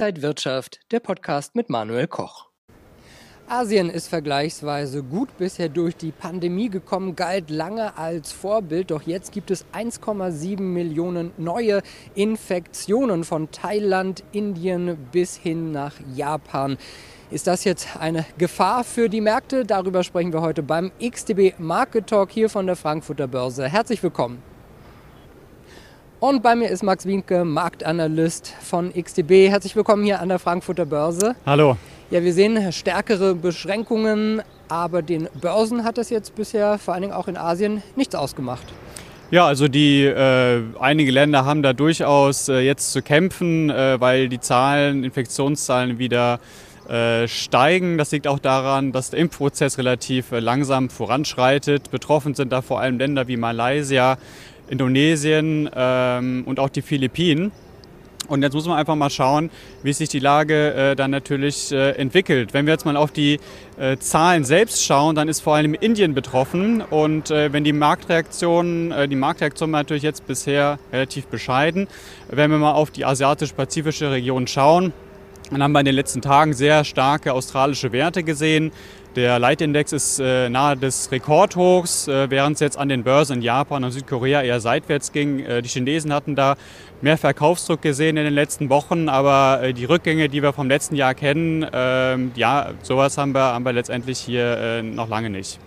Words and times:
Inside 0.00 0.22
Wirtschaft, 0.22 0.80
der 0.92 1.00
Podcast 1.00 1.54
mit 1.54 1.68
Manuel 1.68 2.06
Koch. 2.06 2.48
Asien 3.48 3.90
ist 3.90 4.08
vergleichsweise 4.08 5.02
gut 5.02 5.28
bisher 5.36 5.68
durch 5.68 5.94
die 5.94 6.10
Pandemie 6.10 6.70
gekommen, 6.70 7.16
galt 7.16 7.50
lange 7.50 7.98
als 7.98 8.32
Vorbild, 8.32 8.92
doch 8.92 9.02
jetzt 9.02 9.30
gibt 9.30 9.50
es 9.50 9.66
1,7 9.74 10.62
Millionen 10.62 11.32
neue 11.36 11.82
Infektionen 12.14 13.24
von 13.24 13.50
Thailand, 13.50 14.24
Indien 14.32 14.96
bis 15.12 15.36
hin 15.36 15.70
nach 15.70 15.96
Japan. 16.14 16.78
Ist 17.30 17.46
das 17.46 17.64
jetzt 17.64 17.98
eine 17.98 18.24
Gefahr 18.38 18.84
für 18.84 19.10
die 19.10 19.20
Märkte? 19.20 19.66
Darüber 19.66 20.02
sprechen 20.02 20.32
wir 20.32 20.40
heute 20.40 20.62
beim 20.62 20.92
XTB 20.98 21.58
Market 21.58 22.06
Talk 22.06 22.30
hier 22.30 22.48
von 22.48 22.66
der 22.66 22.76
Frankfurter 22.76 23.28
Börse. 23.28 23.68
Herzlich 23.68 24.02
willkommen. 24.02 24.49
Und 26.20 26.42
bei 26.42 26.54
mir 26.54 26.68
ist 26.68 26.82
Max 26.82 27.06
Wienke, 27.06 27.46
Marktanalyst 27.46 28.52
von 28.60 28.92
XTB. 28.92 29.48
Herzlich 29.48 29.74
willkommen 29.74 30.04
hier 30.04 30.20
an 30.20 30.28
der 30.28 30.38
Frankfurter 30.38 30.84
Börse. 30.84 31.34
Hallo. 31.46 31.78
Ja, 32.10 32.22
wir 32.22 32.34
sehen 32.34 32.70
stärkere 32.74 33.34
Beschränkungen, 33.34 34.42
aber 34.68 35.00
den 35.00 35.30
Börsen 35.40 35.82
hat 35.82 35.96
das 35.96 36.10
jetzt 36.10 36.34
bisher, 36.34 36.76
vor 36.76 36.92
allen 36.92 37.04
Dingen 37.04 37.14
auch 37.14 37.26
in 37.26 37.38
Asien, 37.38 37.82
nichts 37.96 38.14
ausgemacht. 38.14 38.64
Ja, 39.30 39.46
also 39.46 39.66
die 39.66 40.04
äh, 40.04 40.62
einige 40.78 41.10
Länder 41.10 41.46
haben 41.46 41.62
da 41.62 41.72
durchaus 41.72 42.50
äh, 42.50 42.58
jetzt 42.58 42.92
zu 42.92 43.00
kämpfen, 43.00 43.70
äh, 43.70 43.98
weil 43.98 44.28
die 44.28 44.40
Zahlen, 44.40 45.04
Infektionszahlen 45.04 45.98
wieder 45.98 46.38
äh, 46.90 47.28
steigen. 47.28 47.96
Das 47.96 48.10
liegt 48.10 48.26
auch 48.26 48.40
daran, 48.40 48.92
dass 48.92 49.08
der 49.08 49.20
Impfprozess 49.20 49.78
relativ 49.78 50.32
äh, 50.32 50.40
langsam 50.40 50.90
voranschreitet. 50.90 51.90
Betroffen 51.90 52.34
sind 52.34 52.52
da 52.52 52.60
vor 52.60 52.80
allem 52.80 52.98
Länder 52.98 53.26
wie 53.26 53.36
Malaysia, 53.38 54.18
Indonesien 54.70 55.68
ähm, 55.74 56.44
und 56.46 56.58
auch 56.58 56.70
die 56.70 56.82
Philippinen. 56.82 57.52
Und 58.30 58.42
jetzt 58.42 58.54
muss 58.54 58.66
man 58.68 58.78
einfach 58.78 58.94
mal 58.94 59.10
schauen, 59.10 59.50
wie 59.82 59.92
sich 59.92 60.08
die 60.08 60.20
Lage 60.20 60.72
äh, 60.72 60.96
dann 60.96 61.10
natürlich 61.10 61.72
äh, 61.72 61.90
entwickelt. 61.92 62.54
Wenn 62.54 62.64
wir 62.64 62.72
jetzt 62.72 62.84
mal 62.84 62.96
auf 62.96 63.10
die 63.10 63.40
äh, 63.76 63.96
Zahlen 63.96 64.44
selbst 64.44 64.84
schauen, 64.84 65.16
dann 65.16 65.28
ist 65.28 65.40
vor 65.40 65.56
allem 65.56 65.74
Indien 65.74 66.14
betroffen. 66.14 66.80
Und 66.80 67.32
äh, 67.32 67.52
wenn 67.52 67.64
die 67.64 67.72
Marktreaktion, 67.72 68.92
äh, 68.92 69.08
die 69.08 69.16
Marktreaktion 69.16 69.72
natürlich 69.72 70.04
jetzt 70.04 70.28
bisher 70.28 70.78
relativ 70.92 71.26
bescheiden. 71.26 71.88
Wenn 72.28 72.52
wir 72.52 72.58
mal 72.58 72.72
auf 72.72 72.92
die 72.92 73.04
asiatisch-pazifische 73.04 74.12
Region 74.12 74.46
schauen, 74.46 74.92
dann 75.50 75.62
haben 75.62 75.72
wir 75.72 75.80
in 75.80 75.86
den 75.86 75.94
letzten 75.94 76.22
Tagen 76.22 76.52
sehr 76.52 76.84
starke 76.84 77.32
australische 77.32 77.92
Werte 77.92 78.22
gesehen. 78.22 78.72
Der 79.16 79.40
Leitindex 79.40 79.92
ist 79.92 80.20
äh, 80.20 80.48
nahe 80.48 80.76
des 80.76 81.10
Rekordhochs, 81.10 82.06
äh, 82.06 82.30
während 82.30 82.54
es 82.54 82.60
jetzt 82.60 82.78
an 82.78 82.88
den 82.88 83.02
Börsen 83.02 83.38
in 83.38 83.42
Japan 83.42 83.82
und 83.82 83.90
Südkorea 83.90 84.42
eher 84.42 84.60
seitwärts 84.60 85.10
ging. 85.10 85.40
Äh, 85.40 85.62
die 85.62 85.68
Chinesen 85.68 86.12
hatten 86.12 86.36
da 86.36 86.54
mehr 87.00 87.18
Verkaufsdruck 87.18 87.82
gesehen 87.82 88.16
in 88.16 88.24
den 88.24 88.34
letzten 88.34 88.70
Wochen, 88.70 89.08
aber 89.08 89.62
äh, 89.62 89.72
die 89.72 89.84
Rückgänge, 89.84 90.28
die 90.28 90.44
wir 90.44 90.52
vom 90.52 90.68
letzten 90.68 90.94
Jahr 90.94 91.14
kennen, 91.14 91.66
ähm, 91.72 92.30
ja, 92.36 92.70
sowas 92.82 93.18
haben 93.18 93.32
wir, 93.32 93.40
haben 93.40 93.64
wir 93.64 93.72
letztendlich 93.72 94.20
hier 94.20 94.56
äh, 94.58 94.82
noch 94.82 95.08
lange 95.08 95.28
nicht. 95.28 95.58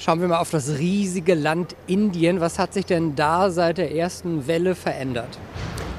Schauen 0.00 0.20
wir 0.20 0.26
mal 0.26 0.38
auf 0.38 0.50
das 0.50 0.78
riesige 0.78 1.34
Land 1.34 1.76
Indien. 1.86 2.40
Was 2.40 2.58
hat 2.58 2.74
sich 2.74 2.86
denn 2.86 3.14
da 3.14 3.50
seit 3.50 3.78
der 3.78 3.94
ersten 3.94 4.48
Welle 4.48 4.74
verändert? 4.74 5.38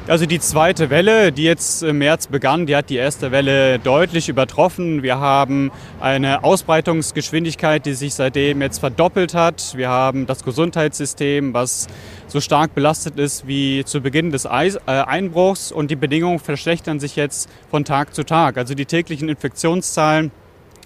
Also 0.08 0.26
die 0.26 0.40
zweite 0.40 0.90
Welle, 0.90 1.32
die 1.32 1.44
jetzt 1.44 1.84
im 1.84 2.00
März 2.00 2.28
begann, 2.28 2.66
die 2.66 2.76
hat 2.76 2.90
die 2.90 2.96
erste 2.96 3.32
Welle 3.32 3.78
deutlich 3.78 4.28
übertroffen. 4.28 5.04
Wir 5.04 5.20
haben 5.20 5.72
eine 6.00 6.44
Ausbreitungsgeschwindigkeit, 6.44 7.86
die 7.86 7.94
sich 7.94 8.16
seitdem 8.16 8.62
jetzt 8.64 8.80
verdoppelt 8.80 9.36
hat. 9.36 9.78
Wir 9.78 9.90
haben 9.90 10.26
das 10.26 10.44
Gesundheitssystem, 10.44 11.54
was 11.54 11.88
so 12.28 12.42
stark 12.42 12.74
belastet 12.74 13.20
ist 13.20 13.48
wie 13.48 13.86
zu 13.86 14.02
Beginn 14.02 14.32
des 14.32 14.46
äh, 14.46 14.80
Einbruchs 14.88 15.72
und 15.72 15.92
die 15.92 15.96
Bedingungen 15.96 16.40
verschlechtern 16.40 17.00
sich 17.00 17.16
jetzt 17.16 17.48
von 17.70 17.86
Tag 17.86 18.16
zu 18.16 18.24
Tag. 18.24 18.58
Also 18.58 18.74
die 18.74 18.86
täglichen 18.86 19.30
Infektionszahlen 19.30 20.32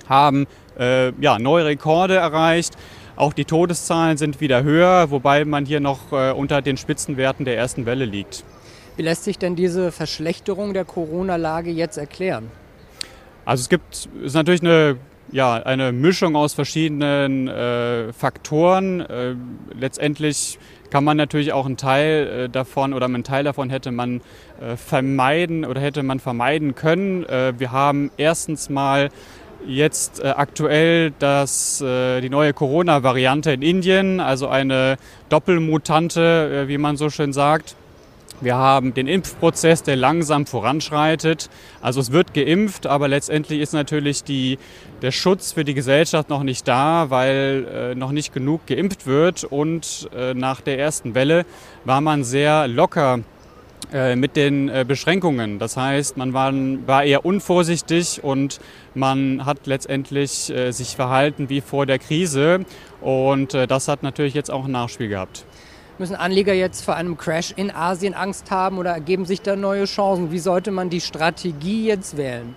haben 0.09 0.47
äh, 0.77 1.13
ja, 1.21 1.39
neue 1.39 1.65
Rekorde 1.65 2.15
erreicht. 2.15 2.73
Auch 3.15 3.31
die 3.31 3.45
Todeszahlen 3.45 4.17
sind 4.17 4.41
wieder 4.41 4.63
höher, 4.63 5.11
wobei 5.11 5.45
man 5.45 5.65
hier 5.65 5.79
noch 5.79 6.11
äh, 6.11 6.31
unter 6.31 6.61
den 6.61 6.75
Spitzenwerten 6.75 7.45
der 7.45 7.55
ersten 7.55 7.85
Welle 7.85 8.05
liegt. 8.05 8.43
Wie 8.95 9.01
lässt 9.01 9.23
sich 9.23 9.37
denn 9.37 9.55
diese 9.55 9.91
Verschlechterung 9.91 10.73
der 10.73 10.85
Corona-Lage 10.85 11.71
jetzt 11.71 11.97
erklären? 11.97 12.51
Also 13.45 13.61
es 13.61 13.69
gibt 13.69 14.09
ist 14.23 14.35
natürlich 14.35 14.61
eine 14.61 14.97
ja, 15.31 15.55
eine 15.55 15.91
Mischung 15.91 16.35
aus 16.35 16.53
verschiedenen 16.53 17.47
äh, 17.47 18.13
Faktoren. 18.13 19.01
Äh, 19.01 19.35
letztendlich 19.73 20.59
kann 20.91 21.03
man 21.03 21.17
natürlich 21.17 21.53
auch 21.53 21.65
einen 21.65 21.77
Teil 21.77 22.27
äh, 22.27 22.49
davon 22.49 22.93
oder 22.93 23.05
einen 23.05 23.23
Teil 23.23 23.43
davon 23.43 23.71
hätte 23.71 23.91
man 23.91 24.21
äh, 24.61 24.75
vermeiden 24.75 25.65
oder 25.65 25.81
hätte 25.81 26.03
man 26.03 26.19
vermeiden 26.19 26.75
können. 26.75 27.25
Äh, 27.25 27.53
wir 27.57 27.71
haben 27.71 28.11
erstens 28.17 28.69
mal 28.69 29.09
jetzt 29.65 30.23
äh, 30.23 30.27
aktuell 30.27 31.13
das, 31.19 31.77
die 31.79 32.29
neue 32.29 32.53
Corona-Variante 32.53 33.53
in 33.53 33.61
Indien, 33.61 34.19
also 34.19 34.49
eine 34.49 34.97
Doppelmutante, 35.29 36.65
wie 36.67 36.77
man 36.77 36.97
so 36.97 37.09
schön 37.09 37.31
sagt. 37.33 37.75
Wir 38.41 38.55
haben 38.55 38.93
den 38.93 39.07
Impfprozess, 39.07 39.83
der 39.83 39.95
langsam 39.95 40.45
voranschreitet. 40.45 41.49
Also 41.81 42.01
es 42.01 42.11
wird 42.11 42.33
geimpft, 42.33 42.87
aber 42.87 43.07
letztendlich 43.07 43.61
ist 43.61 43.73
natürlich 43.73 44.23
die, 44.23 44.59
der 45.01 45.11
Schutz 45.11 45.53
für 45.53 45.63
die 45.63 45.73
Gesellschaft 45.73 46.29
noch 46.29 46.43
nicht 46.43 46.67
da, 46.67 47.09
weil 47.09 47.67
äh, 47.71 47.95
noch 47.95 48.11
nicht 48.11 48.33
genug 48.33 48.65
geimpft 48.67 49.07
wird. 49.07 49.43
Und 49.43 50.09
äh, 50.15 50.33
nach 50.33 50.61
der 50.61 50.77
ersten 50.77 51.15
Welle 51.15 51.45
war 51.85 52.01
man 52.01 52.23
sehr 52.23 52.67
locker 52.67 53.19
äh, 53.93 54.15
mit 54.15 54.35
den 54.35 54.69
äh, 54.69 54.85
Beschränkungen. 54.87 55.59
Das 55.59 55.77
heißt, 55.77 56.17
man 56.17 56.33
war, 56.33 56.51
war, 56.87 57.03
eher 57.03 57.25
unvorsichtig 57.25 58.23
und 58.23 58.59
man 58.95 59.45
hat 59.45 59.67
letztendlich 59.67 60.49
äh, 60.49 60.71
sich 60.71 60.95
verhalten 60.95 61.49
wie 61.49 61.61
vor 61.61 61.85
der 61.85 61.99
Krise. 61.99 62.65
Und 63.01 63.53
das 63.53 63.89
hat 63.89 64.01
natürlich 64.01 64.33
jetzt 64.33 64.49
auch 64.49 64.63
ein 64.63 64.71
Nachspiel 64.71 65.09
gehabt. 65.09 65.45
Müssen 65.99 66.15
Anleger 66.15 66.53
jetzt 66.53 66.83
vor 66.83 66.95
einem 66.95 67.17
Crash 67.17 67.53
in 67.55 67.69
Asien 67.69 68.15
Angst 68.15 68.49
haben 68.49 68.79
oder 68.79 68.91
ergeben 68.91 69.25
sich 69.25 69.41
da 69.41 69.55
neue 69.55 69.85
Chancen? 69.85 70.31
Wie 70.31 70.39
sollte 70.39 70.71
man 70.71 70.89
die 70.89 71.01
Strategie 71.01 71.85
jetzt 71.85 72.17
wählen? 72.17 72.55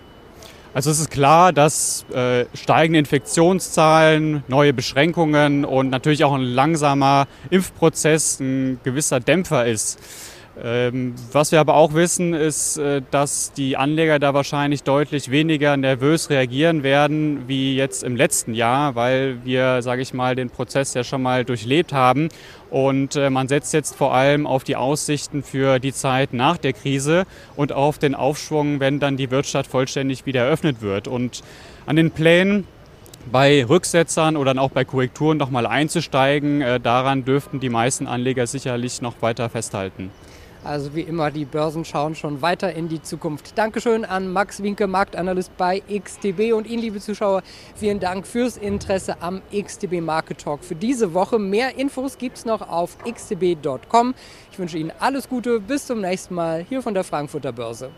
Also 0.73 0.89
es 0.89 0.99
ist 0.99 1.11
klar, 1.11 1.53
dass 1.53 2.03
äh, 2.13 2.45
steigende 2.55 2.99
Infektionszahlen, 2.99 4.43
neue 4.47 4.73
Beschränkungen 4.73 5.65
und 5.65 5.89
natürlich 5.89 6.23
auch 6.23 6.33
ein 6.33 6.41
langsamer 6.41 7.27
Impfprozess 7.51 8.39
ein 8.39 8.79
gewisser 8.83 9.19
Dämpfer 9.19 9.65
ist. 9.67 9.99
Ähm, 10.63 11.13
was 11.31 11.51
wir 11.51 11.59
aber 11.59 11.75
auch 11.75 11.93
wissen, 11.93 12.33
ist, 12.33 12.77
äh, 12.77 13.03
dass 13.11 13.51
die 13.53 13.77
Anleger 13.77 14.17
da 14.17 14.33
wahrscheinlich 14.33 14.81
deutlich 14.81 15.29
weniger 15.29 15.77
nervös 15.77 16.31
reagieren 16.31 16.81
werden 16.81 17.47
wie 17.47 17.75
jetzt 17.75 18.03
im 18.03 18.15
letzten 18.15 18.55
Jahr, 18.55 18.95
weil 18.95 19.37
wir, 19.43 19.83
sage 19.83 20.01
ich 20.01 20.15
mal, 20.15 20.35
den 20.35 20.49
Prozess 20.49 20.95
ja 20.95 21.03
schon 21.03 21.21
mal 21.21 21.45
durchlebt 21.45 21.93
haben. 21.93 22.29
Und 22.71 23.15
äh, 23.15 23.29
man 23.29 23.47
setzt 23.47 23.71
jetzt 23.73 23.95
vor 23.95 24.15
allem 24.15 24.47
auf 24.47 24.63
die 24.63 24.75
Aussichten 24.75 25.43
für 25.43 25.77
die 25.77 25.93
Zeit 25.93 26.33
nach 26.33 26.57
der 26.57 26.73
Krise 26.73 27.25
und 27.55 27.71
auf 27.71 27.99
den 27.99 28.15
Aufschwung, 28.15 28.79
wenn 28.79 28.99
dann 28.99 29.15
die 29.15 29.29
Wirtschaft 29.29 29.69
vollständig 29.69 30.25
wieder 30.25 30.45
eröffnet 30.45 30.81
wird. 30.81 31.07
Und 31.07 31.43
an 31.85 31.97
den 31.97 32.09
Plänen 32.09 32.65
bei 33.31 33.63
Rücksetzern 33.63 34.35
oder 34.37 34.59
auch 34.59 34.71
bei 34.71 34.85
Korrekturen 34.85 35.37
nochmal 35.37 35.67
einzusteigen, 35.67 36.61
äh, 36.61 36.79
daran 36.79 37.25
dürften 37.25 37.59
die 37.59 37.69
meisten 37.69 38.07
Anleger 38.07 38.47
sicherlich 38.47 39.01
noch 39.03 39.21
weiter 39.21 39.49
festhalten. 39.49 40.09
Also 40.67 40.93
wie 40.93 41.01
immer, 41.01 41.31
die 41.31 41.45
Börsen 41.45 41.85
schauen 41.85 42.13
schon 42.13 42.41
weiter 42.41 42.73
in 42.73 42.89
die 42.89 43.01
Zukunft. 43.01 43.57
Dankeschön 43.57 44.03
an 44.03 44.33
Max 44.33 44.61
Winke, 44.61 44.85
Marktanalyst 44.85 45.55
bei 45.55 45.79
XTB 45.79 46.51
und 46.53 46.67
Ihnen, 46.67 46.81
liebe 46.81 46.99
Zuschauer, 46.99 47.41
vielen 47.73 48.01
Dank 48.01 48.27
fürs 48.27 48.57
Interesse 48.57 49.21
am 49.21 49.41
XTB 49.57 50.01
Market 50.01 50.39
Talk 50.39 50.65
für 50.65 50.75
diese 50.75 51.13
Woche. 51.13 51.39
Mehr 51.39 51.77
Infos 51.77 52.17
gibt 52.17 52.35
es 52.39 52.45
noch 52.45 52.67
auf 52.67 52.97
xtb.com. 53.05 54.13
Ich 54.51 54.59
wünsche 54.59 54.77
Ihnen 54.77 54.91
alles 54.99 55.29
Gute, 55.29 55.61
bis 55.61 55.87
zum 55.87 56.01
nächsten 56.01 56.35
Mal 56.35 56.65
hier 56.67 56.81
von 56.81 56.93
der 56.93 57.05
Frankfurter 57.05 57.53
Börse. 57.53 57.89